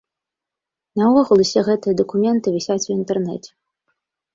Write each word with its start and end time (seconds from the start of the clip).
Наогул 1.01 1.45
усе 1.45 1.59
гэтыя 1.69 2.01
дакументы 2.03 2.47
вісяць 2.59 2.83
у 2.91 2.97
інтэрнэце. 3.01 3.51